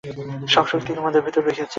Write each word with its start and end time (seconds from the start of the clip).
সব 0.47 0.65
শক্তি 0.67 0.91
তোমাদের 0.93 1.21
ভিতরে 1.21 1.43
রহিয়াছে। 1.43 1.65